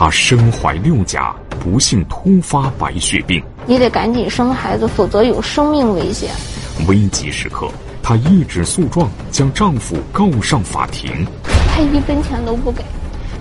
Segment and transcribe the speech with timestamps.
[0.00, 3.42] 她身怀六甲，不幸突发白血病。
[3.66, 6.30] 你得赶紧生孩子，否则有生命危险。
[6.86, 7.68] 危急时刻，
[8.00, 11.26] 她一纸诉状将丈夫告上法庭，
[11.74, 12.84] 她一分钱都不给。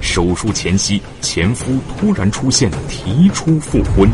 [0.01, 4.09] 手术前夕，前夫突然出现，提出复婚。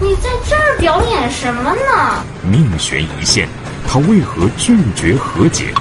[0.00, 2.24] 你在这儿表演什么呢？
[2.48, 3.48] 命悬一线，
[3.88, 5.74] 她为何拒绝和解？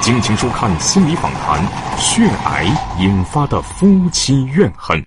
[0.00, 1.60] 敬请收看心理访谈：
[1.98, 2.64] 血癌
[3.00, 5.04] 引发的夫妻怨恨。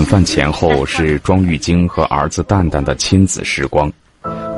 [0.00, 3.92] 晚饭前后是庄玉晶和儿子蛋蛋的亲子时光。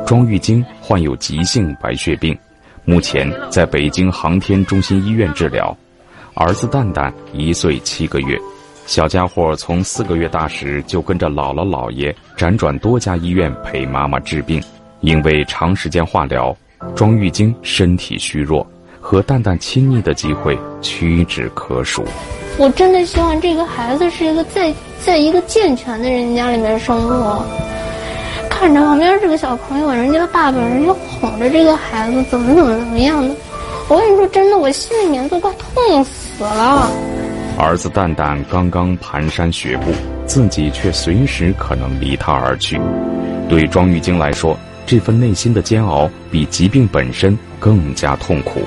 [0.07, 2.39] 庄玉晶患有急性白血病，
[2.85, 5.77] 目前在北京航天中心医院治疗。
[6.35, 8.39] 儿子蛋蛋一岁七个月，
[8.87, 14.63] 小家伙从四个月大时就跟着姥姥姥爷辗转多家医院陪妈妈治病。
[15.01, 16.57] 因为长时间化疗，
[16.95, 18.65] 庄玉晶身体虚弱，
[19.01, 22.05] 和蛋蛋亲昵的机会屈指可数。
[22.59, 27.45] 我真的希望这个孩子是一个在在一个健全的人家里面生活，
[28.49, 33.35] 看着旁边这个小朋友，人家的爸爸人家哄着这个孩子，怎么怎么怎么样的。
[33.89, 36.89] 我跟你说，真的，我心里面都快痛死了。
[37.59, 39.91] 儿子蛋蛋刚刚蹒跚学步，
[40.25, 42.81] 自己却随时可能离他而去。
[43.49, 44.57] 对庄玉晶来说，
[44.87, 48.61] 这份内心的煎熬比疾病本身更加痛苦。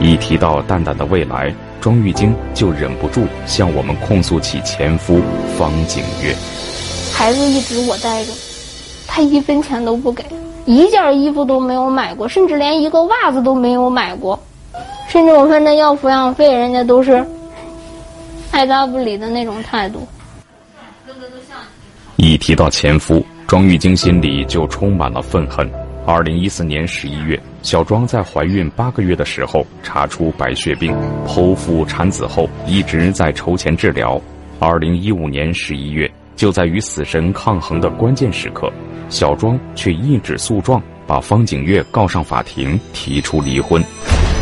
[0.00, 5.20] 一提到蛋蛋的未来，庄玉晶就忍不住向我们控诉起前夫
[5.58, 6.32] 方景月。
[7.12, 8.30] 孩子一直我带着，
[9.08, 10.24] 他一分钱都不给，
[10.64, 14.40] 一件衣服都没有买过，甚至连一个袜子都没有买过，
[15.08, 17.26] 甚至我问他要抚养费，人家都是
[18.52, 20.06] 爱答不理的那种态度。
[22.14, 25.68] 一提到前夫，庄玉晶心里就充满了愤恨。
[26.04, 30.92] 二零一四年十一月，小庄在怀孕八个月的时候查出白血病，
[31.28, 34.20] 剖腹产子后一直在筹钱治疗。
[34.58, 38.70] 二零一五年十一月，就在与死神抗衡的关键时刻，
[39.08, 43.80] 小庄却一纸诉状把方景月告上法庭，提出离婚。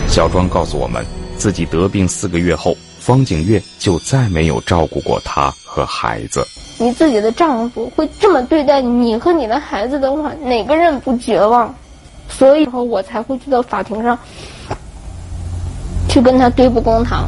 [0.08, 1.04] 小庄告诉我们，
[1.36, 6.42] 自己得病四个月后，方景月就再没有照顾过她和孩子。
[6.82, 11.74] 你自己的丈夫会这么对待你和你的孩子的话，哪个人不绝望？
[12.26, 14.18] 所以说我才会去到法庭上，
[16.08, 17.26] 去跟他对簿公堂。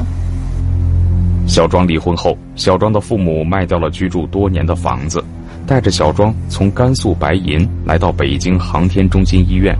[1.46, 5.22] 小庄离婚后，小庄的父母卖掉了居住多年的房子，
[5.66, 9.76] 带着小庄从甘肃白银来到北京航天中心医院。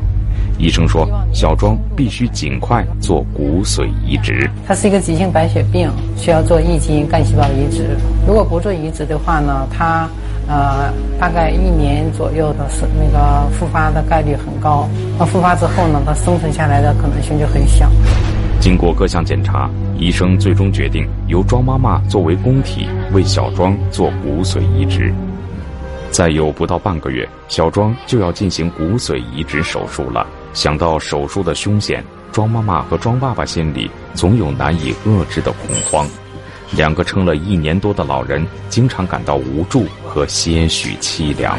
[0.58, 4.48] 医生说，小庄必须尽快做骨髓移植。
[4.66, 7.96] 他是一个急性白血病，需要做异基因干细胞移植。
[8.26, 10.08] 如果不做移植的话呢，他
[10.46, 14.88] 呃大概一年左右的是那个复发的概率很高。
[15.18, 17.90] 那复发之后呢，他生存下来的可能性就很小。
[18.60, 25.12] 经过各项检查，医生最终决定由庄妈妈作为供体为小庄做骨髓移植。
[26.12, 30.26] 再有不到半个月，小庄就要进行骨髓移植手术了。
[30.52, 36.06] 想到手术的凶险，庄妈妈和庄爸爸心里总有难以遏制的恐慌。
[36.72, 41.58] 两个撑了一年多的老人，经常感到无助和些许凄凉。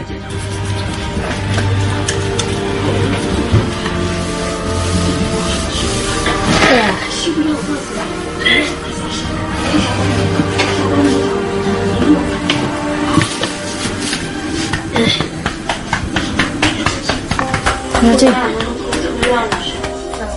[18.05, 18.27] 那这，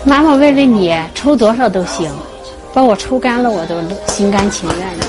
[0.06, 2.08] 妈妈为了你抽多少都行，
[2.72, 3.74] 把我抽干了我都
[4.06, 5.06] 心甘情愿的。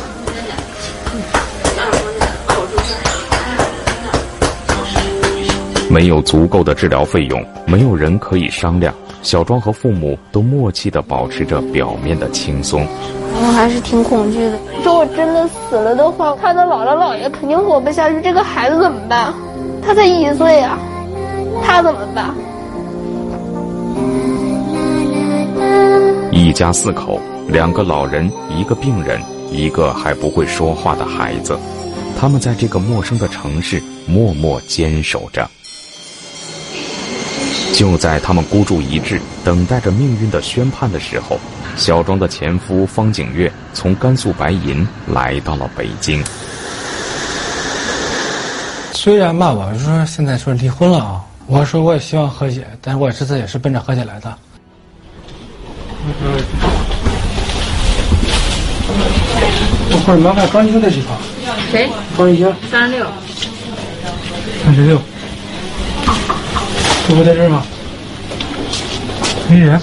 [5.87, 8.91] 没有足够的治疗费用，没有人可以商量。
[9.21, 12.83] 小庄和父母都默契的保持着表面的轻松。
[13.39, 14.57] 我还是挺恐惧的。
[14.81, 18.19] 说我真的死了的话，他的姥姥姥爷肯定活不下去。
[18.21, 19.31] 这个孩子怎么办？
[19.85, 20.79] 他才一岁啊，
[21.63, 22.33] 他怎么办？
[26.37, 29.19] 一家四口，两个老人，一个病人，
[29.51, 31.57] 一个还不会说话的孩子，
[32.15, 35.49] 他们在这个陌生的城市默默坚守着。
[37.73, 41.39] 就在他们孤注一掷，等待着命运的宣判的时候，
[41.75, 46.23] 小庄的前夫方景月从甘肃白银来到了北京。
[48.91, 54.31] 虽然吧，我是说现在说离婚了啊，我说我也希望和解，但是我这次也是奔着和解来的。
[59.89, 61.17] 我或者麻烦张医生这地方。
[61.71, 61.89] 谁？
[62.17, 62.53] 张医生。
[62.69, 63.05] 三十六。
[64.63, 64.99] 三十六。
[67.07, 67.63] 这不在这儿吗？
[69.49, 69.79] 没人。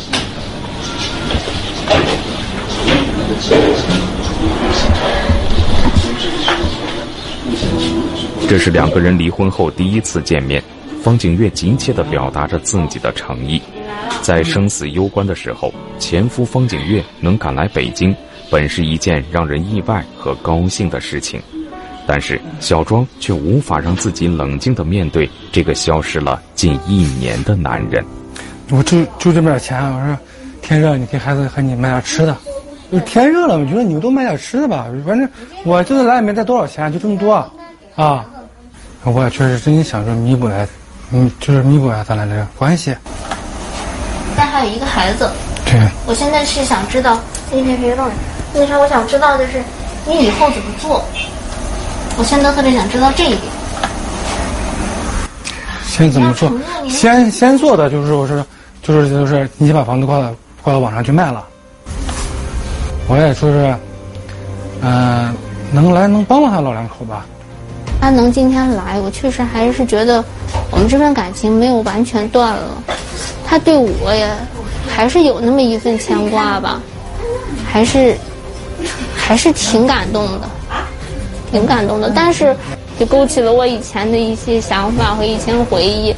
[8.47, 10.63] 这是两个人离婚后第一次见面，
[11.03, 13.61] 方景月急切地表达着自己的诚意。
[14.25, 18.17] 在生死攸关的时候，前夫方景月能赶来北京，
[18.51, 21.39] 本是一件让人意外和高兴的事情。
[22.07, 28.03] 但是小庄却无法让自己冷静地面对这个消失了近一年的男人。
[28.71, 30.19] 我就就这么点钱，我说
[30.63, 32.35] 天热，你给孩子和你买点吃的。
[32.91, 34.87] 就天热了，我觉得你们都买点吃的吧。
[35.07, 35.29] 反正
[35.67, 37.35] 我这次来也没带多少钱，就这么多，
[37.95, 38.25] 啊。
[39.03, 40.67] 我也确实真心想说弥补来，
[41.13, 42.95] 嗯，就是弥补一下咱俩这个关系。
[44.37, 45.31] 但还有一个孩子。
[45.65, 45.81] 对。
[46.07, 47.19] 我现在是想知道，
[47.51, 48.07] 那别别动，
[48.53, 49.63] 那啥，我想知道的是
[50.07, 51.03] 你以后怎么做。
[52.17, 53.41] 我现在特别想知道这一点。
[55.87, 56.53] 先怎么做？
[56.89, 58.45] 先先做的就是我是
[58.83, 61.45] 就是就是你先把房子挂到挂到网上去卖了。
[63.07, 63.77] 我也说是，
[64.81, 65.35] 嗯，
[65.73, 67.25] 能来能帮帮他老两口吧。
[68.01, 70.23] 他能今天来，我确实还是觉得
[70.75, 72.83] 我们这份感情没有完全断了。
[73.47, 74.29] 他对我也
[74.89, 76.83] 还是有那么一份牵挂吧，
[77.65, 78.17] 还是
[79.15, 80.51] 还是挺感动的，
[81.53, 82.11] 挺感动的。
[82.15, 82.57] 但是
[82.99, 86.13] 就勾起了我以前的一些想法和以前回忆，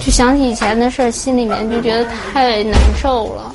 [0.00, 3.54] 就想起以前的事儿心里面就觉得太难受了。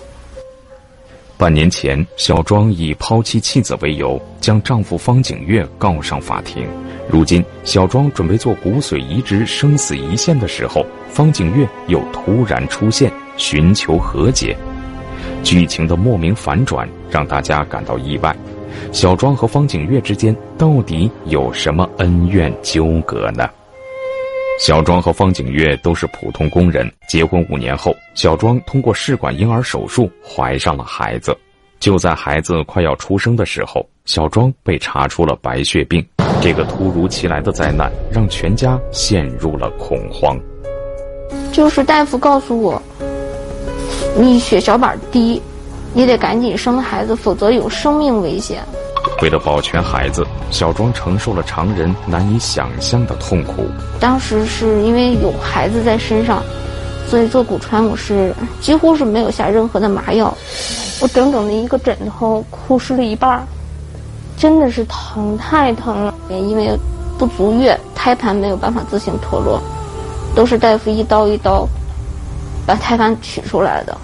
[1.37, 6.67] 半年前，小庄以抛弃妻子为由，将丈夫方景月告上法庭。
[7.11, 14.55] 如今，小庄准备做骨髓移植，生死一线的时候，方景月又突然出现，寻求和解。
[15.43, 18.35] 剧情的莫名反转让大家感到意外。
[18.91, 23.49] 小庄和方景月之间到底有什么恩怨纠葛呢？
[24.59, 31.35] 小庄和方景月都是普通工人，结婚五年后，小庄通过试管婴儿手术怀上了孩子。
[31.79, 36.05] 就在孩子快要出生的时候，小庄被查出了白血病。
[36.41, 40.39] 这个突如其来的灾难让全家陷入了恐慌。
[41.51, 42.81] 就是大夫告诉我，
[44.17, 45.41] 你血小板低，
[45.93, 48.63] 你得赶紧生孩子，否则有生命危险。
[49.21, 53.65] 为了保全孩子，小庄承受了常人难以想象的痛苦。
[53.99, 56.41] 当时是因为有孩子在身上，
[57.07, 60.33] 所以做骨穿我是几乎是没有下任何的麻药。
[61.01, 63.45] 我整整的一个枕头哭湿了一半，
[64.39, 66.15] 真的是疼，太疼了。
[66.29, 66.71] 也因为
[67.17, 69.61] 不足月，胎盘没有办法自行脱落，
[70.33, 71.67] 都是大夫一刀一刀
[72.65, 73.95] 把胎盘取出来的。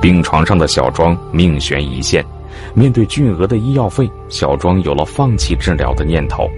[0.00, 2.24] 病床上的小庄命悬一线。
[2.74, 6.48] 面对巨额的医药费，小庄有了放弃治疗的念头。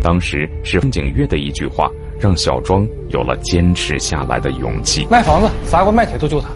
[0.00, 5.06] 当时是风景月的一句话，让小庄有了坚持下来的勇气。
[5.10, 6.46] 卖房子、砸锅卖铁都救他，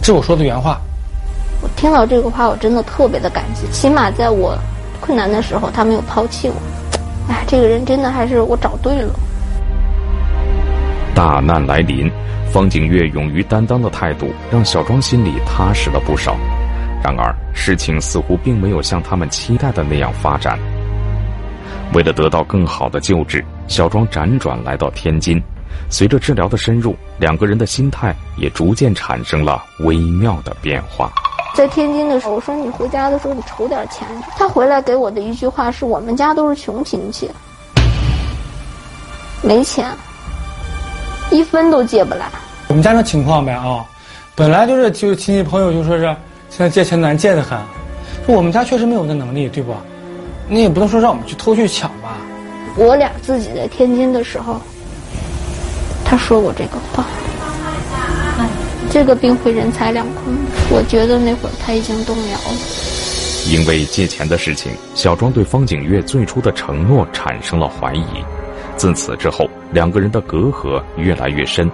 [0.00, 0.80] 这是我说的原话。
[1.62, 3.66] 我听到这个话，我真的特别的感激。
[3.70, 4.58] 起码在我
[5.00, 6.54] 困难的时候，他没有抛弃我。
[7.28, 9.14] 哎，这个人真的还是我找对了。
[11.14, 12.10] 大难来临，
[12.50, 16.36] 方景月勇于担当的态度，让小庄心里踏实了不少。
[17.02, 20.58] 然而，事情似乎并没有像他们期待的那样发展。
[21.94, 25.40] 为了得到更好的救治，小庄辗转来到天津。
[25.88, 31.12] 随着治疗的深入，两个人的心态也逐渐产生了微妙的变化。
[31.54, 34.06] 在天津的时候，我说你回家的时候你筹点钱。
[34.36, 37.30] 他回来给我的一句话是我们家都是穷亲戚，
[39.42, 39.86] 没钱，
[41.30, 42.26] 一分都借不来。
[42.68, 43.84] 我们家那情况呗啊，
[44.34, 46.14] 本来就是就亲戚朋友就说是。
[46.54, 47.58] 现在借钱难借的很，
[48.26, 49.74] 我们家确实没有那能力，对不？
[50.48, 52.18] 你也不能说让我们去偷去抢吧。
[52.76, 54.60] 我俩自己在天津的时候，
[56.04, 57.06] 他说过这个话，
[58.90, 60.24] 这个病会人财两空。
[60.70, 62.56] 我觉得那会儿他已经动摇了。
[63.50, 68.04] 因为借钱的事情，小庄对方景月最初的承诺产生了怀疑。
[68.76, 71.70] 自此之后，两个人的隔阂越来越深。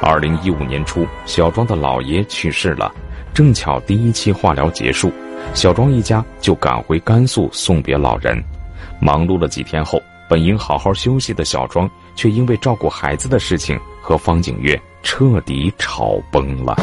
[0.00, 2.92] 二零一五年初，小庄的姥爷去世了。
[3.34, 5.12] 正巧第一期化疗结束，
[5.54, 8.42] 小庄一家就赶回甘肃送别老人。
[8.98, 16.76] 忙碌了几天后，本应好好休息的小庄，却因为照顾孩子的事情和方景月彻底吵崩了。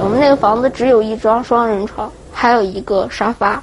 [0.00, 3.62] 我们那个房子只有一张双人床，还有一个沙发，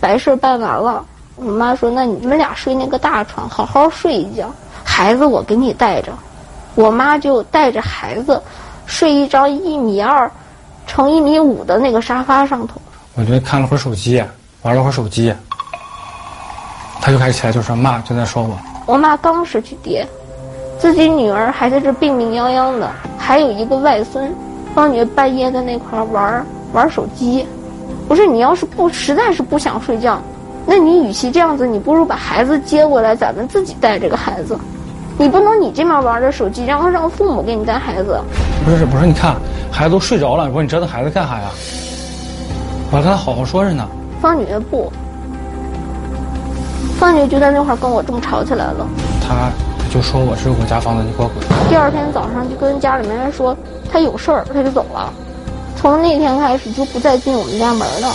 [0.00, 1.04] 白事办完了，
[1.36, 4.52] 我妈说：“那你们俩睡那个大床，好好睡一觉，
[4.82, 6.12] 孩子我给你带着。”
[6.74, 8.42] 我妈就带着孩子
[8.84, 10.28] 睡一张一米二
[10.88, 12.80] 乘一米五的那个沙发上头。
[13.14, 14.22] 我就看了会儿手机，
[14.62, 15.32] 玩了会儿手机，
[17.00, 20.04] 他就开始起来就说：“妈，就在说我。”我妈刚失去爹，
[20.78, 24.32] 自己女儿还在这病病殃殃的，还有一个外孙，
[24.74, 27.46] 方女半夜在那块玩玩手机。
[28.06, 30.20] 不是你要是不实在是不想睡觉，
[30.66, 34.58] 那你与其这样子，你不如把孩子接过来，咱们自己带这个孩子。
[35.16, 38.20] 你不能你这边玩着手机，然后让父母给你带孩子。
[38.64, 39.36] 不是不是，你看
[39.70, 41.48] 孩子都睡着了，我说你折腾孩子干啥呀？
[42.90, 43.88] 我跟他好好说着呢。
[44.20, 44.92] 方女不，
[46.98, 48.86] 方女就在那块儿跟我这么吵起来了。
[49.20, 49.63] 他他
[49.94, 51.68] 就说我是我家房子，你给我滚。
[51.68, 53.56] 第二天早上就跟家里面人说
[53.88, 55.12] 他有事儿，他就走了。
[55.76, 58.12] 从那天开始就不再进我们家门了。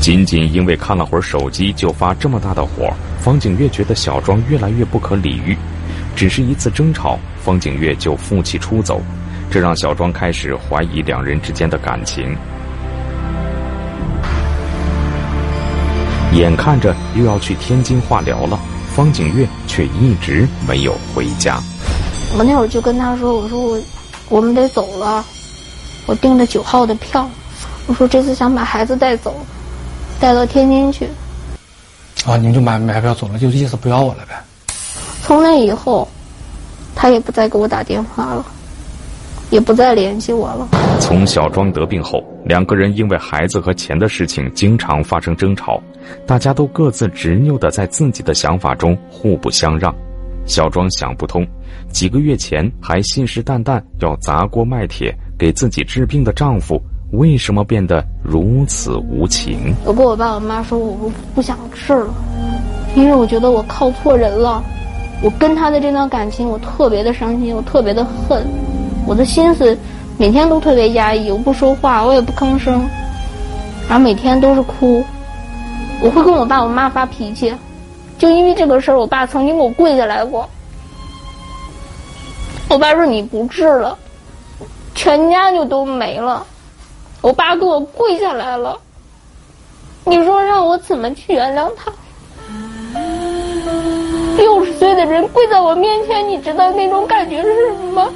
[0.00, 5.54] 仅仅因为看了会儿手机就发这么大的火，方景月觉得小庄越来越不可理喻。
[6.16, 8.98] 只是一次争吵，方景月就负气出走，
[9.50, 12.34] 这让小庄开始怀疑两人之间的感情。
[16.32, 18.58] 眼看着又要去天津化疗了，
[18.94, 21.60] 方景月却一直没有回家。
[22.36, 23.80] 我那会儿就跟他说：“我说我，
[24.28, 25.24] 我们得走了，
[26.06, 27.28] 我订的九号的票。
[27.86, 29.34] 我说这次想把孩子带走。”
[30.20, 31.08] 带到天津去，
[32.26, 34.38] 啊，你们就买买票走了，就意思不要我了呗。
[35.22, 36.06] 从那以后，
[36.94, 38.44] 他也不再给我打电话了，
[39.50, 40.68] 也不再联系我了。
[41.00, 45.80] 从小庄得病后，两个人因为孩子和钱的事情经常发生争吵，
[46.26, 49.94] 大家都各自执拗的在自己的想法中互不相让。
[50.46, 51.46] 小庄想不通，
[51.92, 56.80] 几个月前还信誓旦旦要砸锅卖铁给自己治病的丈夫。
[57.12, 59.74] 为什么变得如此无情？
[59.84, 62.14] 我跟我爸我妈说，我不不想治了，
[62.94, 64.62] 因为我觉得我靠错人了。
[65.22, 68.46] 我跟他的这段感情，我特别的伤心，我特别的恨，
[69.10, 69.76] 我的心思
[70.16, 71.32] 每天都特别压抑。
[71.32, 72.88] 我不说话，我也不吭声，
[73.88, 75.04] 然后每天都是哭。
[76.00, 77.52] 我会跟我爸我妈发脾气，
[78.18, 80.48] 就因为这个事儿，我爸曾经给我跪下来过。
[82.68, 83.98] 我爸说你不治了，
[84.94, 86.46] 全家就都没了。
[87.20, 88.78] 我爸给我跪下来了，
[90.04, 91.90] 你说让我怎么去原谅他？
[94.36, 98.10] 六十岁的人跪在我面前，你知道那种感觉是什么吗？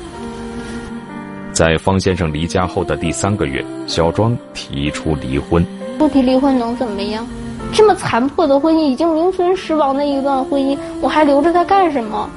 [1.54, 5.64] 在方先生离家后的第三个月，小庄提出离婚。
[5.96, 7.24] 不提离婚能怎么样？
[7.72, 12.28] 这么残破的婚姻，已经名存实亡的一段婚姻，我还留着它干什么？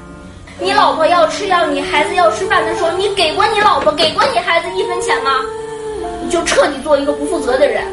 [0.62, 5.32] 你老婆要吃药，你孩子要吃饭的时候，你给过你老婆，给过你孩子一分钱吗？
[6.24, 7.84] 你就彻底做一个不负责的人，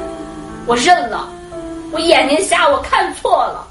[0.67, 1.27] 我认了，
[1.91, 3.67] 我眼睛瞎，我看错了。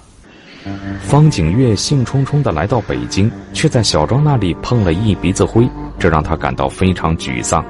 [1.01, 5.67] 方景月兴冲冲的来到北京，却在小庄那里碰了一鼻子灰，
[5.99, 7.63] 这让他感到非常沮丧。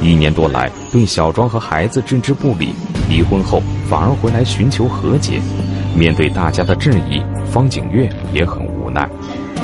[0.00, 2.74] 一年多来，对小庄和孩子置之不理，
[3.08, 5.40] 离婚后反而回来寻求和解。
[5.96, 9.08] 面对大家的质疑，方景月也很无奈。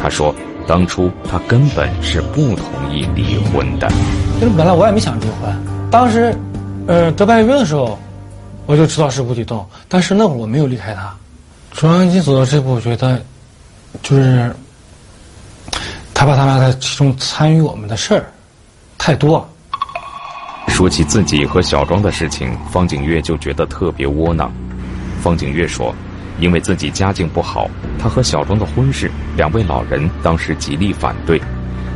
[0.00, 0.34] 他说
[0.66, 3.88] ：“当初他根本是不同意离婚的。
[4.38, 6.34] 其实本来我也没想离婚，当时。”
[6.86, 7.96] 呃，得白血病的时候，
[8.66, 11.14] 我就知道是无底洞，但是那会儿我没有离开他。
[11.72, 13.20] 中央经走到这步，我觉得
[14.02, 14.54] 就是
[16.12, 18.24] 他爸他妈在其中参与我们的事儿
[18.98, 19.48] 太多。
[20.68, 24.52] 说起自己和小庄的事情，方景月就觉得特别窝囊。
[25.22, 25.94] 方景月说，
[26.38, 31.40] 因为自己家境不好，他和小庄的婚事，两位老人当时极力反对。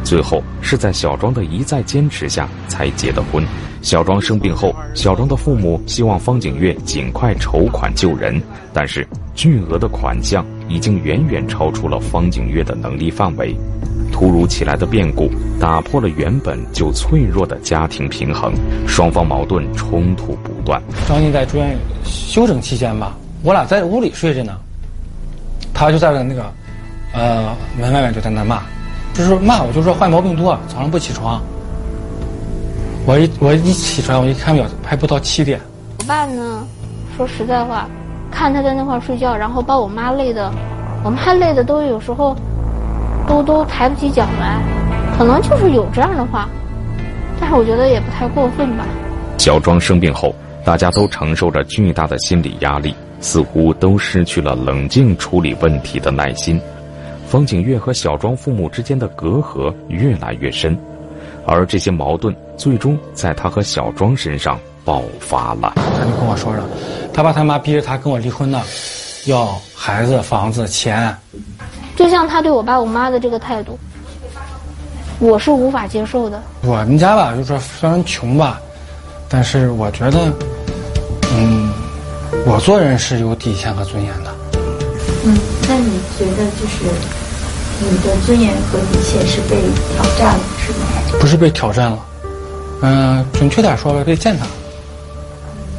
[0.05, 3.45] 最后是在小庄的一再坚持下才结的婚。
[3.83, 8.41] 小庄生病后，小庄的父母希望方景月尽快筹款救人，
[8.73, 13.55] 但是巨额的款项已经远远超出了方景月的能力范围。
[14.11, 15.29] 突如其来的变故
[15.61, 18.55] 打破了原本就脆弱的家庭平衡，
[18.87, 20.81] 双方矛盾冲突不断。
[21.09, 24.57] 张静在住院休整期间吧，我俩在屋里睡着呢，
[25.75, 26.51] 他就在那个，
[27.13, 28.63] 呃，门外面就在那骂。
[29.15, 31.41] 就是骂我，就说坏毛病多，早上不起床。
[33.07, 35.61] 我一我一起床，我一看表，还不到七点。
[36.01, 36.67] 我爸呢，
[37.17, 37.87] 说实在话，
[38.31, 40.51] 看他在那块睡觉，然后把我妈累的，
[41.05, 42.35] 我妈累的都有时候，
[43.29, 44.61] 都都抬不起脚来，
[45.17, 46.49] 可能就是有这样的话，
[47.41, 48.85] 但是我觉得也不太过分吧。
[49.39, 56.61] 小庄生病后，大家都承受着巨大的心理压力，似乎都失去了冷静处理问题的耐心。
[57.35, 60.79] 方景月和小庄父母之间的隔阂越来越深，
[61.45, 65.73] 而这些矛盾最终在他和小庄身上爆发了。
[65.75, 66.63] 他就跟我说了，
[67.13, 68.63] 他爸他妈逼着他跟我离婚的，
[69.27, 71.13] 要孩子、房子、钱。
[71.97, 73.77] 就像他对我爸我妈的这个态度，
[75.19, 76.41] 我是无法接受的。
[76.63, 78.61] 我们家吧，就说虽然穷吧，
[79.29, 80.33] 但是我觉得，
[81.37, 81.73] 嗯，
[82.47, 84.33] 我做人是有底线和尊严的。
[85.27, 85.37] 嗯，
[85.67, 86.85] 那你觉得就是
[87.81, 89.57] 你的尊严和底线是被
[89.95, 91.19] 挑战了，是吗？
[91.21, 91.99] 不是被挑战了，
[92.83, 94.47] 嗯、准确点说吧，被践踏。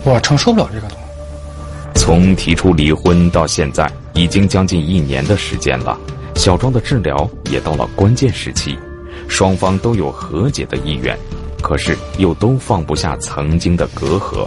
[0.03, 1.05] 我承受不了这个东西。
[1.95, 5.97] 从提出离婚到现在，已经将近一年的时间了。
[6.35, 8.77] 小庄的治疗也到了关键时期，
[9.27, 11.17] 双方都有和解的意愿，
[11.61, 14.45] 可是又都放不下曾经的隔阂。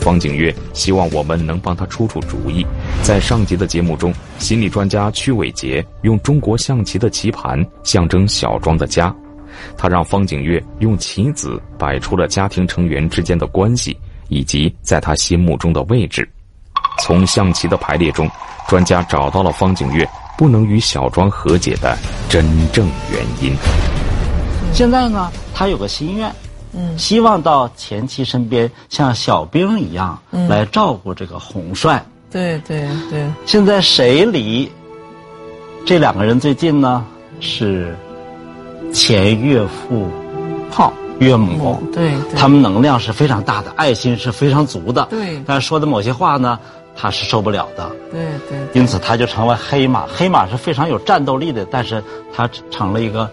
[0.00, 2.66] 方景月希望我们能帮他出出主意。
[3.02, 9.14] 在上集的节目中，心理专家曲伟杰用中国象棋的棋盘象征小庄的家，
[9.76, 13.96] 他让方景月用棋子摆出了家庭成员之间的关系
[14.28, 16.28] 以及在他心目中的位置。
[16.98, 18.28] 从象棋的排列中，
[18.68, 21.96] 专家找到了方景月不能与小庄和解的
[22.28, 23.54] 真正原因。
[24.72, 26.32] 现在呢，他有个心愿，
[26.72, 32.04] 嗯，希望到前妻身边，像小兵一样、来照顾这个洪帅。
[32.30, 34.70] 对对对，现在谁离
[35.84, 37.04] 这两个人最近呢？
[37.40, 37.96] 是
[38.92, 40.06] 前岳父
[40.70, 41.82] 好，岳母。
[41.92, 45.06] 对对，他们能量是非常大的，爱心是非常足的。
[45.10, 46.58] 对但是说的某些话呢，
[46.94, 47.90] 他是受不了的。
[48.12, 50.06] 对对因此他就成为黑马。
[50.06, 53.28] 黑马是非常有战斗力的，但是他成了一个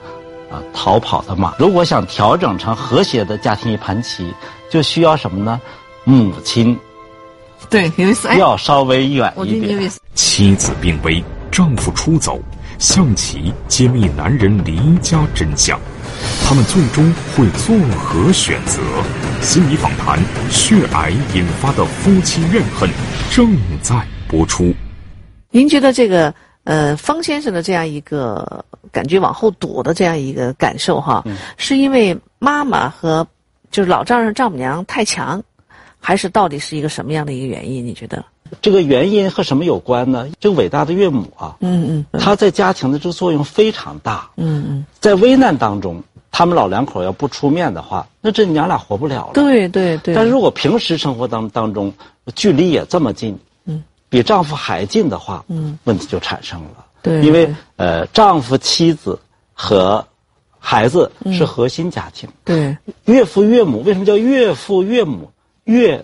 [0.49, 1.53] 啊、逃跑的马。
[1.59, 4.33] 如果想调整成和谐的家庭一盘棋，
[4.69, 5.59] 就需要什么呢？
[6.03, 6.77] 母亲
[7.69, 8.27] 对，有意思。
[8.27, 9.91] 哎，要稍微远一点。
[10.13, 12.39] 妻子病危，丈夫出走，
[12.79, 15.79] 象棋揭秘男人离家真相，
[16.45, 18.81] 他们最终会作何选择？
[19.41, 20.17] 心理访谈：
[20.49, 22.89] 血癌引发的夫妻怨恨
[23.31, 23.95] 正在
[24.27, 24.73] 播出。
[25.51, 26.33] 您觉得这个
[26.67, 31.23] 呃方先生的这样一个感觉往后躲的这样一个感受哈，
[31.55, 33.25] 是因为妈妈和
[33.71, 35.41] 就是老丈人丈母娘太强，
[35.99, 37.85] 还是到底是一个什么样的一个原因？
[37.85, 38.23] 你觉得？
[38.61, 40.27] 这个原因和什么有关呢？
[40.39, 44.29] 这个伟大的岳母啊，嗯嗯她在家庭的这个作用非常大。
[44.35, 49.31] 嗯嗯，在危难当中，他们老两口要不出面的话，那这娘俩活不了了。
[49.33, 50.13] 对对对。
[50.15, 51.93] 但是如果平时生活当当中，
[52.35, 53.39] 距离也这么近，嗯，
[54.09, 56.85] 比丈夫还近的话，嗯，问题就产生了。
[57.01, 59.17] 对因为呃，丈夫、妻子
[59.53, 60.05] 和
[60.59, 62.27] 孩子嗯是核心家庭。
[62.43, 65.31] 对岳父岳母为什么叫岳父岳母？
[65.65, 66.03] 岳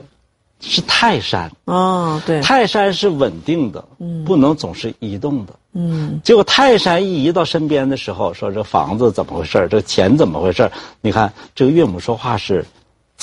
[0.59, 5.53] 是泰山，哦对泰山是稳定的，嗯不能总是移动的。
[5.73, 12.63] 嗯结果泰山一移到身边的时候，说这房子怎么回事儿这钱怎么回事儿你看这个岳母说话是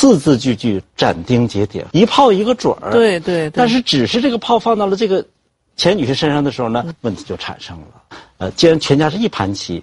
[0.00, 2.90] 字字句句斩钉截铁，一炮一个准儿。
[2.90, 3.50] 对对对。
[3.50, 5.22] 但是只是这个炮放到了这个
[5.76, 8.18] 钱女士身上的时候呢，问题就产生了。
[8.38, 9.82] 呃，既然全家是一盘棋，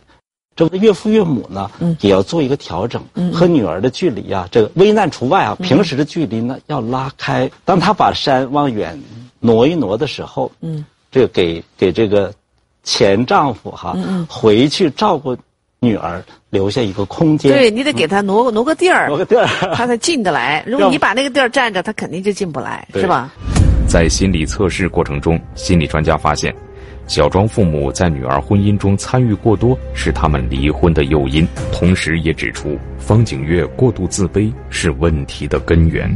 [0.55, 1.69] 这岳父岳母呢，
[2.01, 2.99] 也要做一个调整，
[3.31, 7.47] 和女儿的距离啊，这个危难除外啊，平时的距离呢要拉开。
[7.63, 8.99] 当他把山往远
[9.39, 12.33] 挪一挪的时候，嗯，这个给给这个
[12.83, 13.95] 前丈夫哈，
[14.27, 15.37] 回去照顾
[15.79, 17.51] 女儿留下一个空间。
[17.51, 19.47] 对你得给她挪个挪个地儿挪，个地儿。
[19.73, 20.63] 他才进得来。
[20.67, 23.31] 如果你把那个地儿占着，她肯定就进不来，是吧？
[23.87, 26.53] 在心理测试过程中，心理专家发现，
[27.07, 36.09] 小庄父母在女儿婚姻中参与过多是他们离婚的诱因，同时也指出方景月过度自卑是问题的根源。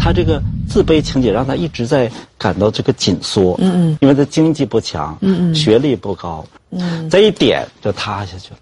[0.00, 8.56] 他这个自卑情节让他一直在感到这个紧缩，嗯嗯，因为他经济不强，嗯嗯，学历不高，嗯，这一点就塌下去了。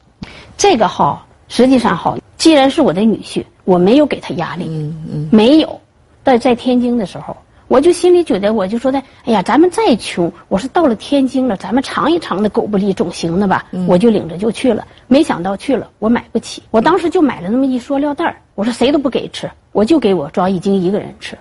[0.57, 5.81] 这个好，实际上好，既然是我的女婿，我没有给他压力，嗯嗯，没有。
[6.23, 7.37] 但在天津的时候，
[7.69, 14.87] 我就心里觉得，我就说的，哎呀，咱们再穷，我说到了天津了，咱们尝一尝那狗不理总行的吧，我就领着就去了。
[15.09, 21.37] 没想到去了，我买不起，我当时就买了那么一塑料袋儿我说谁都不给吃，我就给我庄一晶一个人吃。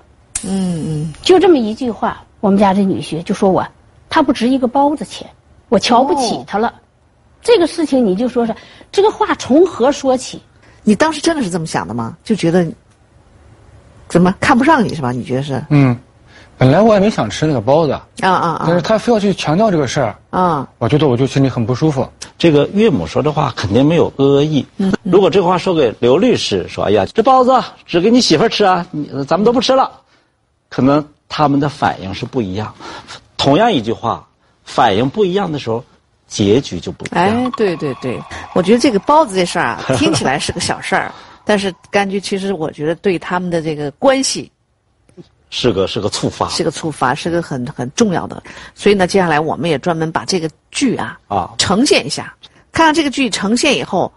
[0.46, 1.14] 嗯嗯。
[1.22, 3.66] 就这么一句话，我们家这女婿就说我，
[4.10, 5.26] 他不值一个包子钱，
[5.70, 6.74] 我瞧不起他了。
[7.46, 8.54] 这个事情你就说是
[8.92, 10.42] 这个话从何说起？
[10.84, 12.18] 你当时真的是这么想的吗？
[12.24, 12.66] 就觉得
[14.10, 15.12] 怎么看不上你是吧？
[15.12, 15.64] 你觉得是？
[15.70, 15.96] 嗯，
[16.58, 20.70] 本来我也没想吃那个包子，啊啊啊但是他非要去强调这个事儿，啊啊！
[20.80, 22.08] 我觉得我就心里很不舒服。
[22.38, 24.66] 这个岳母说的话肯定没有恶意。
[24.78, 30.02] 嗯如果这话说给刘律师说，哎呀，这包子只给你媳妇儿吃啊，你咱们都不吃了，
[30.70, 32.74] 可能他们的反应是不一样。
[33.38, 34.28] 同样一句话，
[34.64, 35.84] 反应不一样的时候，
[36.28, 37.46] 结局就不一样。
[37.46, 38.20] 哎，对对对，
[38.54, 44.52] 我觉得这个包子这事儿啊， 听起来是个小事儿，但是感觉其实我觉得对他们的这个关系
[45.52, 48.42] 是个是个触发，是个触发，是个很很重要的。
[48.74, 52.34] 所以呢，接下来我们也专门把这个剧啊啊呈现一下，
[52.72, 54.12] 看看这个剧呈现以后，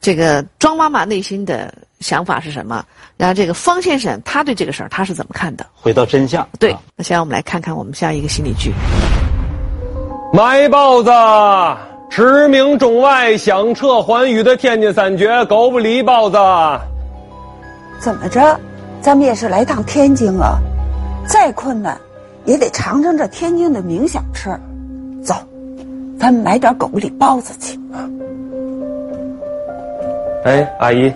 [0.00, 2.84] 这个庄妈妈内心的想法是什么，
[3.16, 5.64] 然后这个方先生他对这个事儿他是怎么看的？
[5.74, 6.48] 回到真相。
[6.58, 8.72] 对，啊那现在我们来看看我们下一个心理剧。
[10.34, 11.12] 买包子，
[12.10, 16.36] 驰名中外、响彻寰宇的天津三绝狗不理包子。
[18.00, 18.58] 怎么着，
[19.00, 20.58] 咱们也是来趟天津啊，
[21.24, 21.96] 再困难
[22.44, 24.50] 也得尝尝这天津的名小吃。
[25.22, 25.36] 走，
[26.18, 27.78] 咱们买点狗不理包子去。
[30.42, 31.14] 哎，阿姨，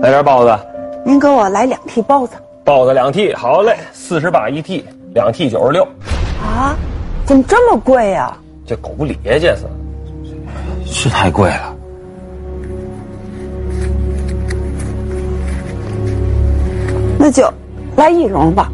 [0.00, 0.56] 来点包子，
[1.04, 5.82] 您给我来两屉包子包子两屉，好嘞，四十八一屉，两屉九十六。
[6.40, 6.76] 啊？
[7.26, 8.36] 怎么这么贵呀、
[8.70, 9.62] 这狗不理呀，这是。
[10.86, 11.74] 是太贵了。
[17.18, 17.52] 那就
[17.96, 18.70] 来一笼吧。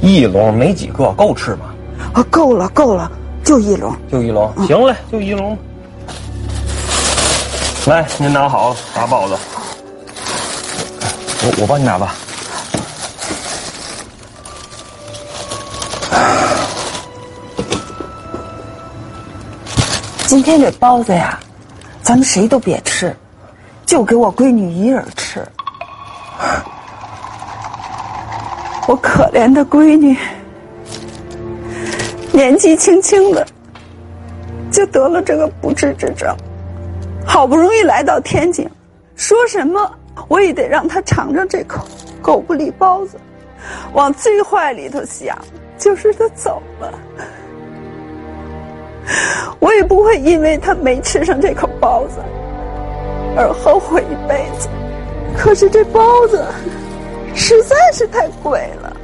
[0.00, 1.74] 一笼没几个，够吃吗？
[2.14, 3.12] 啊，够了够了，
[3.44, 3.94] 就一笼。
[4.10, 5.54] 就一笼，行嘞，就一笼。
[7.86, 9.36] 来，您拿好了，打包子。
[11.42, 12.14] 我我帮你拿吧。
[20.34, 21.38] 今天这包子呀，
[22.02, 23.14] 咱们谁都别吃，
[23.86, 25.40] 就给我闺女一人吃。
[28.88, 30.18] 我可怜的闺女，
[32.32, 33.46] 年纪轻轻的
[34.72, 36.36] 就得了这个不治之症，
[37.24, 38.68] 好不容易来到天津，
[39.14, 39.88] 说什么
[40.26, 41.86] 我也得让她尝尝这口
[42.20, 43.20] 狗不理包子。
[43.92, 45.38] 往最坏里头想，
[45.78, 46.92] 就是她走了。
[49.64, 52.20] 我也不会因为他没吃上这口包子
[53.34, 54.68] 而后悔一辈子。
[55.34, 56.44] 可是这包子
[57.34, 58.94] 实在是太贵了，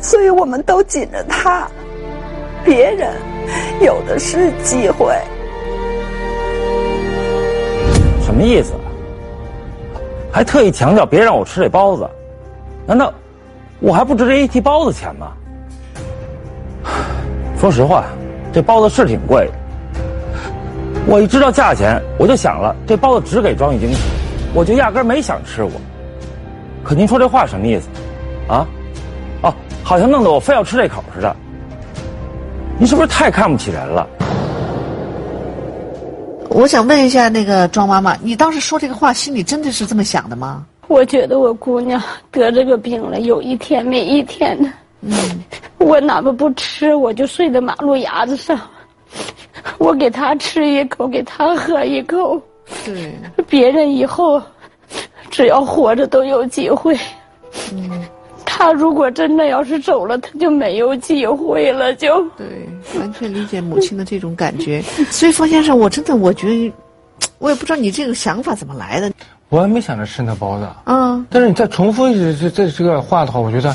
[0.00, 1.68] 所以我们都紧着他，
[2.64, 3.12] 别人
[3.80, 5.16] 有的是机会。
[8.20, 8.72] 什么意思？
[10.32, 12.04] 还特意强调别让我吃这包子，
[12.84, 13.14] 难道
[13.78, 15.32] 我还不值这一屉包子钱吗？
[17.60, 18.04] 说实话，
[18.52, 19.52] 这包子是挺贵的。
[21.06, 23.98] 我一知道价钱，我就想了，这包子只给庄玉京吃，
[24.54, 25.72] 我就压根儿没想吃过。
[26.84, 27.88] 可您说这话什么意思？
[28.48, 28.66] 啊？
[29.42, 31.34] 哦，好像弄得我非要吃这口似的。
[32.78, 34.06] 您是不是太看不起人了？
[36.48, 40.66] 我想问一下那个庄妈妈，你当时说这个话，心里真的是这么想的吗？
[40.88, 44.68] 我觉得我姑娘得这个病了，有一天没一天的。
[45.02, 45.12] 嗯，
[45.78, 48.58] 我哪怕不吃，我就睡在马路牙子上，
[49.78, 52.40] 我给他吃一口，给他喝一口。
[52.84, 53.12] 对，
[53.48, 54.40] 别人以后
[55.30, 56.96] 只要活着都有机会。
[57.72, 58.04] 嗯，
[58.46, 62.46] 他如果真的要是走了，他就没有机会了，就对，
[62.98, 64.80] 完全理解母亲的这种感觉。
[65.10, 66.72] 所以，方先生，我真的我觉得，
[67.38, 69.10] 我也不知道你这个想法怎么来的。
[69.48, 73.74] 我还没想着吃那包子，嗯，但是你再重复这这这这个话的话，我觉得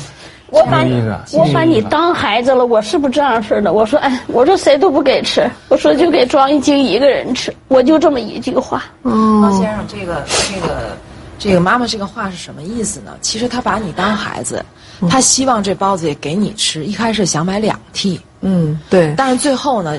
[0.50, 3.72] 我把挺有意思的我把你当孩子了，我是不是这样式的？
[3.72, 8.84] 我说，哎，我说谁都不给吃，我说就给庄一晶一个人吃，我就这么一句话。
[9.04, 10.96] 嗯高先生，这个这个
[11.38, 13.12] 这个妈妈这个话是什么意思呢？
[13.20, 14.64] 其实她把你当孩子，
[15.10, 16.84] 她希望这包子也给你吃。
[16.86, 19.14] 一开始想买两屉，嗯，对。
[19.16, 19.98] 但是最后呢，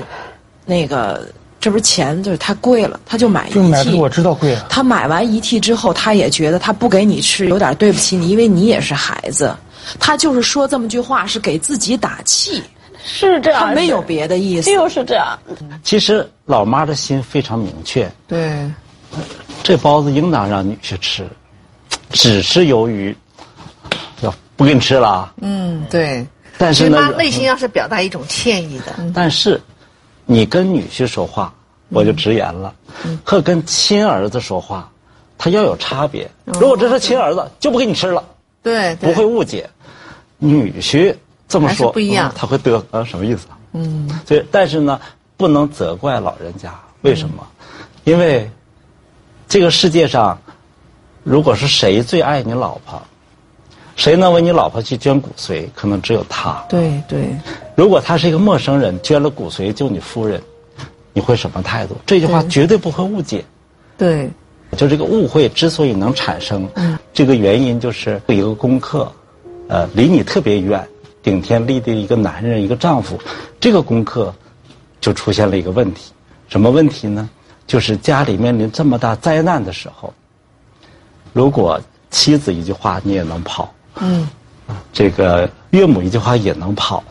[0.66, 1.28] 那个
[1.60, 3.96] 这不是钱就是太贵了，他就买一就买的屉。
[3.96, 4.66] 我知道贵了。
[4.68, 9.54] 他买完一屉之后，他也觉得他不给你吃有点对不起你，因为你也是孩子。
[9.98, 12.62] 他就是说这么句话是给自己打气，
[13.04, 14.70] 是这样，他没有别的意思。
[14.70, 15.38] 就是这样。
[15.82, 18.70] 其实老妈的心非常明确，对，
[19.62, 21.26] 这包子应当让女婿吃，
[22.10, 23.16] 只是由于
[24.22, 25.34] 要不给你吃了啊。
[25.40, 26.26] 嗯，对。
[26.58, 28.94] 但是呢其实妈内心要是表达一种歉意的。
[29.14, 29.58] 但是，
[30.26, 31.52] 你跟女婿说话，
[31.88, 32.74] 我就直言了，
[33.24, 34.90] 和跟亲儿子说话，
[35.38, 36.30] 他要有差别。
[36.44, 38.22] 如果这是亲儿子，就不给你吃了，
[38.62, 39.68] 对，不会误解。
[40.38, 41.14] 女婿
[41.48, 43.46] 这么说不一样嗯他会得啊什么意思？
[43.72, 45.00] 嗯，所以，但是呢，
[45.36, 47.46] 不能责怪老人家，为什么？
[48.04, 48.50] 因为
[49.46, 50.38] 这个世界上，
[51.22, 53.00] 如果是谁最爱你老婆，
[53.96, 56.64] 谁能为你老婆去捐骨髓，可能只有他。
[56.68, 57.36] 对对。
[57.76, 60.42] 如果他是一个陌生人，捐了骨髓救你夫人，
[61.12, 61.96] 你会什么态度？
[62.06, 63.44] 这句话绝对不会误解。
[63.98, 64.30] 对，
[64.76, 66.98] 就这个误会之所以能产生，嗯。
[67.12, 69.12] 这个原因就是有一个功课，
[69.68, 70.86] 呃，离你特别远，
[71.22, 73.18] 顶天立地一个男人，一个丈夫，
[73.58, 74.32] 这个功课
[75.00, 76.12] 就出现了一个问题，
[76.48, 77.28] 什么问题呢？
[77.66, 80.12] 就是家里面临这么大灾难的时候，
[81.32, 81.80] 如果
[82.10, 84.28] 妻子一句话你也能跑，嗯，
[84.92, 87.02] 这个岳母一句话也能跑，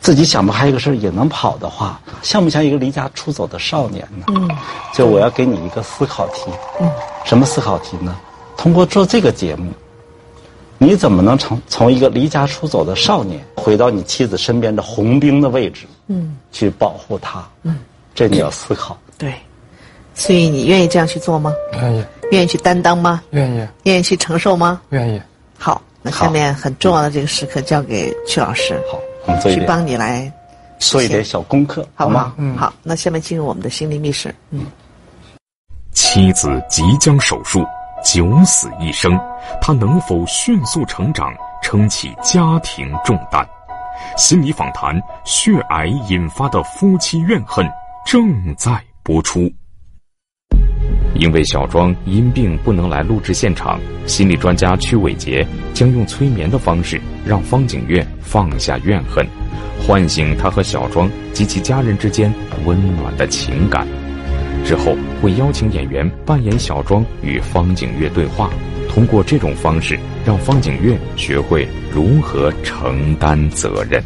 [0.00, 4.24] 自己想不开一个事儿也能跑的话，像不像一个离家出走的少年呢？
[4.28, 4.48] 嗯，
[4.94, 6.50] 就我要给你一个思考题。
[6.80, 6.90] 嗯，
[7.24, 8.16] 什么思考题呢？
[8.56, 9.72] 通过做这个节目，
[10.78, 15.86] 你怎么能从从一个离家出走的少年，回到你妻子身边的红兵的位置？
[16.08, 17.46] 嗯，去保护她。
[17.62, 17.78] 嗯，
[18.14, 18.98] 这你要思考。
[19.18, 19.34] 对，
[20.14, 21.52] 所以你愿意这样去做吗？
[21.74, 22.04] 愿意。
[22.32, 23.22] 愿意去担当吗？
[23.30, 23.66] 愿意。
[23.82, 24.80] 愿意去承受吗？
[24.90, 25.20] 愿意。
[25.58, 28.80] 好，那下面很重要的这个时刻交给曲老师。
[28.90, 28.98] 好，
[29.42, 30.32] 去帮你来
[30.78, 32.32] 做一点小功课，好吗？
[32.36, 32.56] 嗯。
[32.56, 34.34] 好，那下面进入我们的心灵密室。
[34.50, 34.66] 嗯。
[35.92, 37.64] 妻子即将手术，
[38.04, 39.18] 九死一生，
[39.60, 43.46] 他能否迅速成长，撑起家庭重担？
[44.16, 47.68] 心理访谈：血癌引发的夫妻怨恨
[48.06, 49.50] 正在播出。
[51.20, 59.24] 因为小庄因病不能来录制现场，心理专家曲伟杰将用催眠的方式让方景月放下怨恨，
[59.86, 62.32] 唤醒他和小庄及其家人之间
[62.64, 63.86] 温暖的情感。
[64.64, 68.48] 之后会邀请演员扮演小庄与方景月对话，
[68.88, 74.02] 通过这种方式让方景月学会如何承担责任。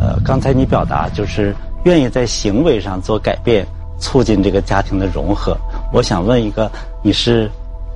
[0.00, 1.54] 呃，刚才你表达就是
[1.84, 3.64] 愿意在行为上做改变。
[4.00, 5.56] 促进这个家庭的融合，
[5.92, 6.70] 我想问一个：
[7.02, 7.48] 你是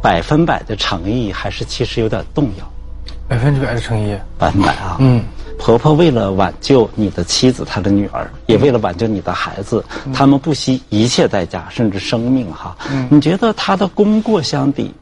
[0.03, 2.71] 百分百的诚意，还是其实有点动摇？
[3.27, 4.99] 百分之百的诚意，百分百啊！
[5.01, 5.25] 嗯，
[5.59, 12.77] 婆婆为了挽救你的妻子，她的女儿，也为了挽救你的孩子，他们不惜一切代价，甚至生命哈。
[12.93, 14.93] 嗯，你觉得她的功过相比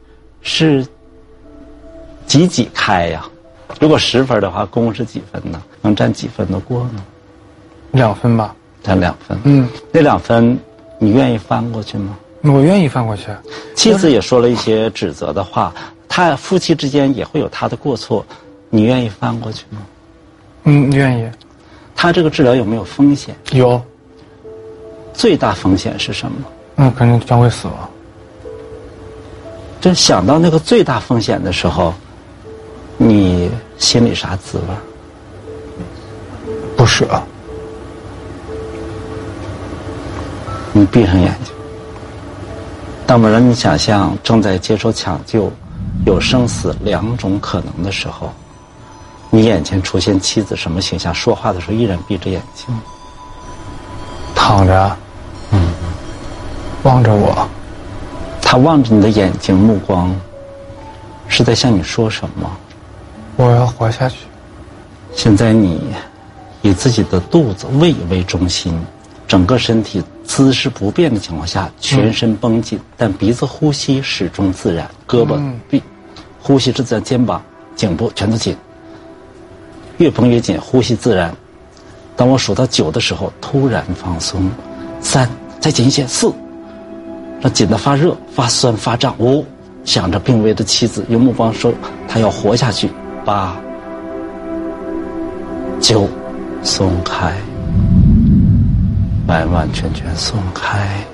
[0.41, 0.87] 是
[2.25, 3.25] 几几开呀？
[3.81, 5.61] 如果十分的话，功是几分呢？
[5.81, 7.03] 能占几分的过呢？
[7.91, 9.37] 两分吧，占两分。
[9.43, 10.57] 嗯，那两分。
[11.03, 12.17] 你愿意翻过去吗？
[12.43, 13.23] 我愿意翻过去。
[13.75, 15.73] 妻子也说了一些指责的话，
[16.07, 18.25] 他夫妻之间也会有他的过错，
[18.69, 19.79] 你愿意翻过去吗？
[20.63, 21.29] 嗯，愿意。
[21.93, 23.35] 他这个治疗有没有风险？
[23.51, 23.81] 有。
[25.13, 26.37] 最大风险是什么？
[26.77, 27.89] 嗯，肯定将会死亡。
[29.81, 31.93] 就想到那个最大风险的时候，
[32.95, 34.65] 你心里啥滋味？
[36.77, 37.21] 不舍。
[40.75, 41.53] 你闭上眼睛，
[43.05, 45.51] 当我让你想象正在接受抢救，
[46.03, 48.33] 有生死两种可能的时候，
[49.29, 51.13] 你眼前出现妻子什么形象？
[51.13, 52.65] 说话的时候依然闭着眼睛，
[54.33, 54.97] 躺着，
[55.51, 55.71] 嗯，
[56.81, 57.47] 望着我，
[58.41, 60.11] 他望着你的眼睛，目光
[61.27, 62.49] 是在向你说什么？
[63.35, 64.17] 我要活下去。
[65.15, 65.79] 现在你
[66.63, 68.75] 以自己的肚子、胃为中心。
[69.25, 75.81] 整个身体姿势不变的情况下，全身绷紧，但鼻子呼吸始终自然，胳膊臂，
[76.41, 77.43] 呼吸是在肩膀、
[77.75, 78.55] 颈部全都紧，
[79.97, 81.35] 越绷越紧，呼吸自然。
[82.15, 84.49] 当我数到九的时候，突然放松，
[85.01, 86.31] 三，再紧一些，四，
[87.41, 89.15] 那紧的发热、发酸、发胀。
[89.19, 89.45] 五，
[89.83, 91.73] 想着病危的妻子，用目光说
[92.07, 92.89] 他要活下去。
[93.25, 93.55] 八，
[95.79, 96.07] 九，
[96.61, 97.35] 松开。
[99.27, 101.05] 完完全全松开。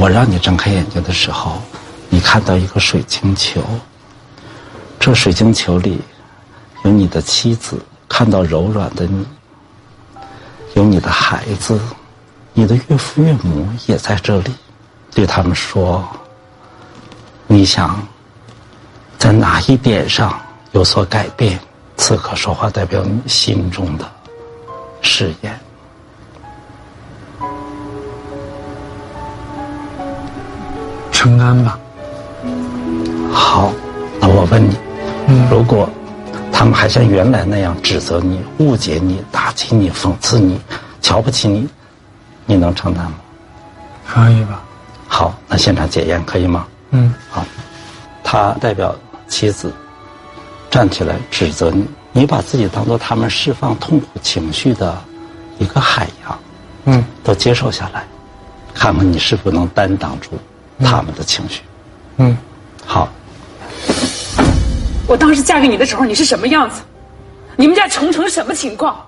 [0.00, 1.60] 我让你睁开眼睛的时候，
[2.08, 3.62] 你看到一个水晶球。
[4.98, 6.00] 这水晶球里
[6.84, 9.24] 有你的妻子，看到柔软的你，
[10.74, 11.78] 有你的孩子，
[12.52, 14.52] 你的岳父岳母也在这里。
[15.14, 16.04] 对他们说
[17.46, 18.06] ：“你想
[19.16, 20.38] 在哪一点上
[20.72, 21.58] 有所改变？”
[21.96, 24.04] 此刻说话代表你心中的
[25.00, 25.58] 誓言。
[31.26, 31.76] 承担吧。
[33.32, 33.72] 好，
[34.20, 34.76] 那我问你，
[35.26, 35.88] 嗯如果
[36.52, 40.60] 他们还像原来那样指责你、误解你、打击你、讽刺你、
[41.02, 41.68] 瞧不起你，
[42.44, 43.14] 你能承担吗？
[44.06, 44.62] 可以吧。
[45.08, 46.64] 好，那现场检验可以吗？
[46.90, 47.12] 嗯。
[47.28, 47.44] 好，
[48.22, 48.94] 他代表
[49.26, 49.72] 妻子
[50.70, 54.96] 站起来指责你，你把自己当做他们释放痛苦情绪的
[55.58, 56.38] 一个海洋，
[56.84, 58.04] 嗯，都接受下来，
[58.72, 60.30] 看看你是否能担当住。
[60.80, 61.62] 他们的情绪，
[62.18, 62.36] 嗯，
[62.84, 63.08] 好。
[65.06, 66.82] 我当时嫁给你的时候，你是什么样子？
[67.56, 69.06] 你们家穷成什么情况？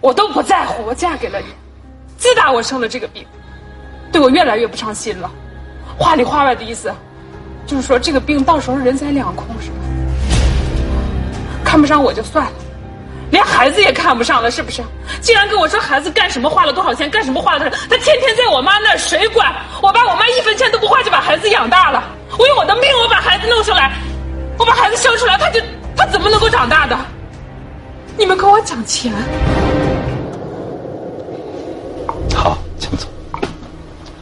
[0.00, 0.84] 我都不在乎。
[0.84, 1.46] 我嫁给了你，
[2.16, 3.26] 自打我生了这个病，
[4.12, 5.30] 对我越来越不上心了。
[5.98, 6.92] 话里话外的意思，
[7.66, 9.76] 就是说这个病到时候人财两空，是吧？
[11.64, 12.52] 看不上我就算了。
[13.34, 14.80] 连孩子也看不上了，是不是？
[15.20, 19.52] 竟然跟我说孩子干什么花了多少钱，干什么花了多少，他天天在我妈那儿，谁管？
[19.82, 22.04] 我爸我妈一分钱都不花就把孩子养大了。
[22.38, 23.90] 我用我的命，我把孩子弄出来，
[24.56, 25.60] 我把孩子生出来，他就
[25.96, 26.96] 他怎么能够长大的？
[28.16, 29.12] 你们跟我讲钱。
[32.32, 33.08] 好，请坐。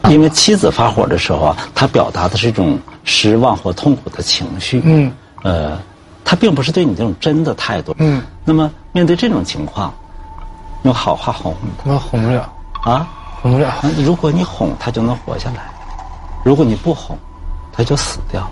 [0.09, 4.81] 因为妻子发火的时候啊，她表达的是一种失望或痛苦的情绪。
[4.83, 5.11] 嗯。
[5.43, 5.77] 呃，
[6.25, 7.95] 她并不是对你这种真的态度。
[7.99, 8.21] 嗯。
[8.45, 9.93] 那么面对这种情况，
[10.83, 11.91] 用好话哄她。
[11.91, 12.51] 我哄不了。
[12.83, 13.07] 啊？
[13.41, 13.73] 哄不了。
[13.97, 15.61] 如果你哄，他就能活下来；
[16.43, 17.17] 如果你不哄，
[17.71, 18.49] 他就死掉。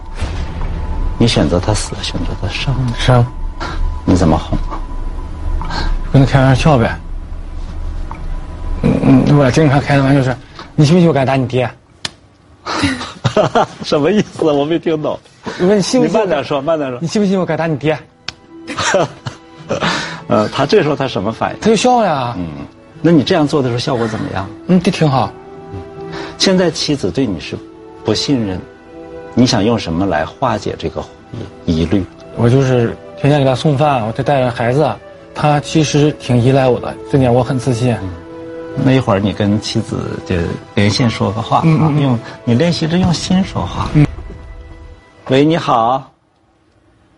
[1.17, 2.75] 你选择他死，选择他生。
[2.97, 3.25] 生。
[4.05, 4.57] 你怎么哄？
[6.12, 6.99] 跟他开玩笑呗。
[8.81, 10.36] 嗯嗯，我经常开的玩笑是，
[10.75, 11.69] 你信不信我敢打你爹？
[13.84, 14.44] 什么意思？
[14.44, 15.17] 我没听懂。
[15.60, 16.13] 你问你信不信？
[16.13, 17.00] 你慢点说，慢点说。
[17.02, 17.98] 你信不信我敢打你爹？
[20.28, 21.60] 呃，他这时候他什么反应？
[21.60, 22.34] 他就笑呀。
[22.38, 22.48] 嗯，
[23.02, 24.48] 那你这样做的时候效果怎么样？
[24.67, 25.32] 嗯，这挺好。
[26.38, 27.56] 现在妻子对你是
[28.04, 28.60] 不信任，
[29.34, 31.04] 你想用什么来化解这个
[31.65, 32.04] 疑虑？
[32.36, 34.89] 我就是天天给他送饭，我再带着孩子，
[35.36, 37.96] 他其实挺依赖我的，这点我很自信。
[38.77, 40.36] 那一会儿你跟妻子就
[40.75, 43.89] 连线说个话，嗯嗯、用你练习着用心说话。
[43.93, 44.05] 嗯。
[45.29, 46.12] 喂，你好。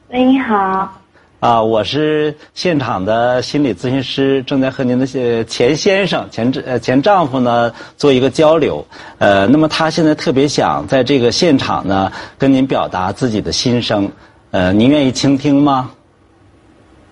[0.09, 0.91] 喂，你好。
[1.39, 8.85] 啊，我是现场的心理咨询师，正在和您的前先生、前呃前丈夫呢做一个交流。
[9.17, 14.09] 呃，那么他现在特别想在这个现场呢跟您表达自己的心声。
[14.51, 15.91] 呃，您愿意倾听吗？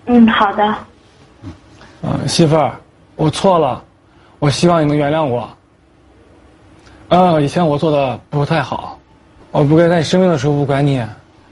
[0.06, 0.74] 嗯，好的。
[2.02, 2.72] 嗯，媳妇儿，
[3.16, 3.84] 我错了，
[4.42, 5.48] 我希望你能原谅我。
[7.10, 8.98] 嗯，以前我做的不太好，
[9.52, 11.00] 我不该在你生病的时候不管你，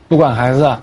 [0.09, 0.77] 不管孩子。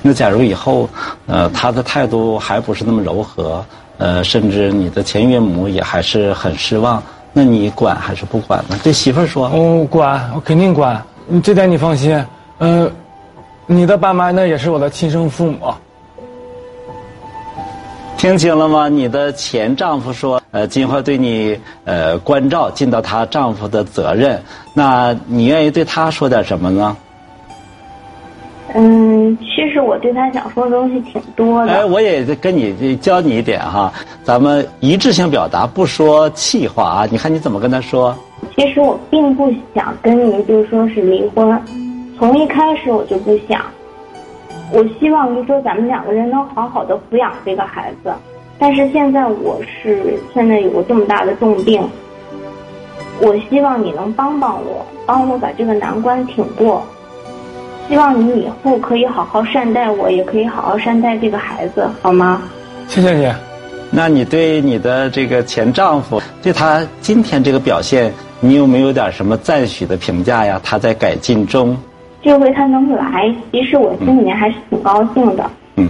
[0.00, 0.88] 那假如以后，
[1.26, 3.62] 呃，他的态度还不是那么柔和，
[3.98, 7.02] 呃，甚至你的前岳母也还是很失望，
[7.34, 8.78] 那你管还是不管呢？
[8.82, 9.50] 对媳妇儿说。
[9.50, 11.04] 我管，我肯定管，
[11.42, 12.24] 这点你放心。
[12.56, 12.90] 呃，
[13.66, 15.74] 你的爸妈那也是我的亲生父母。
[18.22, 18.88] 听清了吗？
[18.88, 24.40] 你的前丈夫说，呃，今后对你呃关照，尽到她丈夫的责任。
[24.74, 26.96] 那你愿意对他说点什么呢？
[28.74, 31.72] 嗯，其实我对他想说的东西挺多的。
[31.72, 37.08] 哎，我也跟你教你一点哈，咱们一致性表达，不说气话啊。
[37.10, 38.16] 你看你怎么跟他说？
[38.56, 41.60] 其实我并不想跟您就说是离婚，
[42.16, 43.60] 从一开始我就不想。
[44.72, 48.12] 我希望就说咱们两个人能好好的抚养这个孩子，
[48.58, 51.82] 但是现在我是现在有个这么大的重病，
[53.20, 56.82] 我希望你能帮帮我，帮我把这个难关挺过。
[57.88, 62.40] 希望你以后可以好好善待我，也可以好好善待这个孩子，好吗？
[62.88, 63.30] 谢谢你。
[63.90, 70.58] 那你对你的这个前丈夫，对他今天这个表现，你有没有点什么赞许的评价呀？
[70.64, 71.76] 他在改进中。
[72.22, 75.50] 这回他能来，其实我心里面还是挺高兴的。
[75.76, 75.88] 嗯。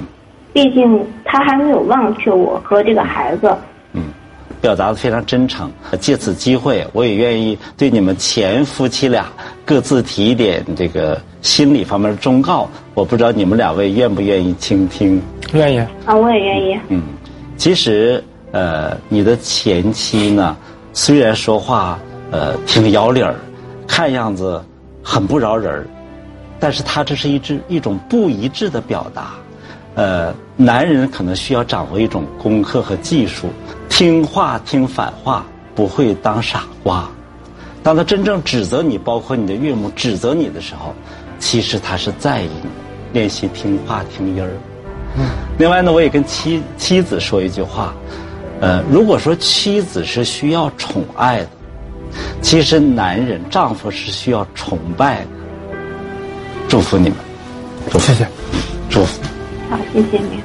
[0.55, 3.57] 毕竟他还没有忘却我和这个孩子。
[3.95, 4.03] 嗯，
[4.61, 5.71] 表达的非常真诚。
[5.99, 9.25] 借此机会，我也愿意对你们前夫妻俩
[9.65, 12.69] 各自提一点这个心理方面的忠告。
[12.93, 15.23] 我不知道你们两位愿不愿意倾听？
[15.55, 15.79] 愿意。
[16.05, 16.79] 啊，我也愿意。
[16.89, 17.03] 嗯，
[17.57, 20.55] 其实呃，你的前妻呢，
[20.93, 21.99] 虽然说话
[22.31, 23.35] 呃挺咬理儿，
[23.87, 24.63] 看样子
[25.03, 25.87] 很不饶人儿。
[26.63, 29.33] 但是他这是一致一种不一致的表达，
[29.97, 33.49] 呃，男人可能需要掌握一种功课和技术，
[33.89, 35.45] 听话听反话，
[35.75, 37.11] 不会当傻瓜。
[37.83, 40.95] 当他真正指责你，包括你的岳母指责你的时候，
[41.41, 42.71] 其实他是在意你，
[43.13, 44.49] 练习听话听音儿。
[45.19, 45.25] 嗯。
[45.59, 47.93] 另外呢，我也跟妻妻子说一句话，
[48.61, 51.49] 呃，如果说妻子是需要宠爱的，
[52.41, 55.42] 其实男人丈夫是需要崇拜的。
[56.73, 57.19] 祝福你们，
[58.01, 58.27] 谢谢，
[58.89, 59.21] 祝福。
[59.69, 60.43] 好，谢谢你。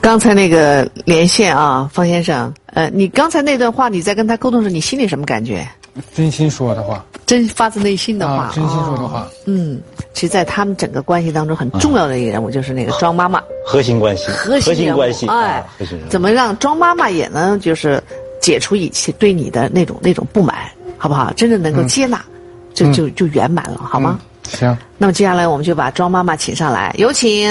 [0.00, 5.66] 刚才那个连线啊，方先生，呃，你刚才那段话，你在跟他沟通时，你心里什么感觉？
[6.14, 9.26] 真心说的话，真发自内心的话，真心说的话。
[9.46, 9.80] 嗯，
[10.12, 15.60] 其实，在他们整个关系当中，很重要的一个人物就是那个庄妈妈，核心关系，核心关系，哎，
[16.08, 18.00] 怎么让庄妈妈也能就是
[18.40, 20.56] 解除以前对你的那种那种不满，
[20.96, 21.32] 好不好？
[21.32, 22.24] 真正能够接纳，
[22.74, 24.20] 就就就圆满了，好吗？
[24.48, 27.50] 行，那么接下来我们就把庄妈妈请上来，有请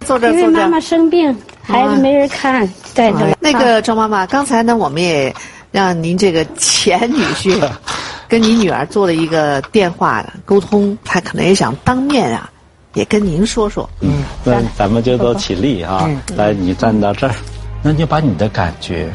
[0.00, 3.36] 坐这因为妈妈生病，孩子没人看，在这。
[3.40, 5.34] 那个庄妈妈，刚才呢，我们也
[5.70, 7.60] 让您这个前女婿
[8.28, 12.50] 跟你女儿做了一个电话沟通，他可能也想当面啊，
[12.94, 13.88] 也跟您说说。
[14.00, 17.34] 嗯，那咱们就都起立啊，来，你站到这儿，
[17.82, 19.08] 那就把你的感觉，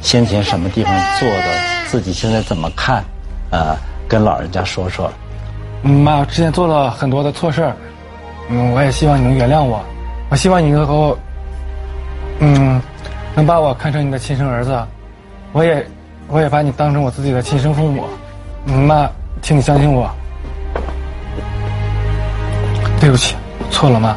[0.00, 1.44] 先前什么地方做的，
[1.88, 3.02] 自己现在怎么看，
[3.50, 3.76] 呃，
[4.08, 5.10] 跟老人家说说。
[5.82, 7.74] 嗯妈，我之前做了很多的错事儿，
[8.50, 9.82] 嗯，我也希望你能原谅我，
[10.30, 11.16] 我希望你能够，
[12.40, 12.80] 嗯，
[13.34, 14.78] 能把我看成你的亲生儿子，
[15.52, 15.84] 我也，
[16.28, 18.04] 我也把你当成我自己的亲生父母，
[18.66, 19.08] 嗯妈，
[19.40, 20.10] 请你相信我。
[23.00, 23.34] 对不起，
[23.70, 24.14] 错了，妈。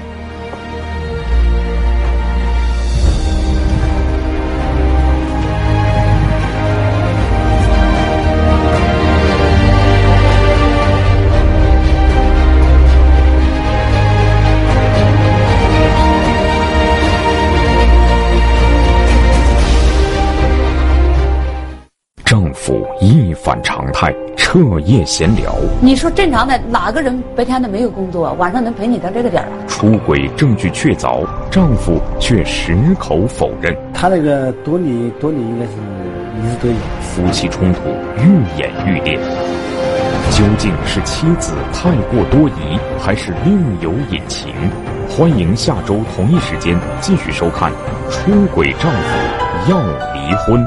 [23.00, 25.56] 一反常态，彻夜闲聊。
[25.82, 29.50] 你说正常的哪个人白天的没有工作，晚上能陪你到这个点儿？
[29.68, 33.76] 出轨证据确凿，丈夫却矢口否认。
[33.94, 36.76] 他那个多年多年应该是一直都有。
[37.02, 37.82] 夫妻冲突
[38.18, 39.18] 愈演愈烈，
[40.32, 44.54] 究竟是妻子太过多疑，还是另有隐情？
[45.10, 47.72] 欢迎下周同一时间继续收看
[48.10, 49.80] 《出轨丈夫要
[50.14, 50.60] 离婚》。